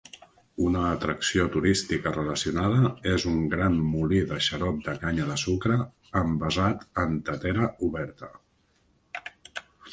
Una 0.67 0.79
atracció 0.93 1.43
turística 1.55 2.13
relacionada 2.15 2.89
és 3.11 3.27
un 3.33 3.37
gran 3.53 3.77
molí 3.91 4.23
de 4.33 4.41
xarop 4.47 4.81
de 4.89 4.97
canya 5.05 5.29
de 5.29 5.37
sucre 5.45 5.79
envasat 6.25 6.85
en 7.07 7.17
tetera 7.31 7.73
oberta. 7.93 8.35